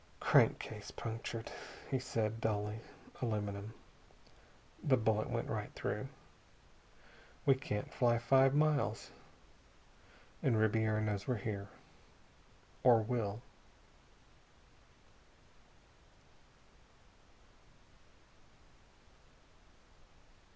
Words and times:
"Crankcase 0.19 0.89
punctured," 0.89 1.51
he 1.91 1.99
said 1.99 2.41
dully. 2.41 2.79
"Aluminum. 3.21 3.75
The 4.83 4.97
bullet 4.97 5.29
went 5.29 5.47
right 5.47 5.71
through. 5.75 6.07
We 7.45 7.53
can't 7.53 7.93
fly 7.93 8.17
five 8.17 8.55
miles. 8.55 9.11
And 10.41 10.57
Ribiera 10.57 11.01
knows 11.01 11.27
we're 11.27 11.35
here 11.35 11.67
or 12.81 13.03
will." 13.03 13.43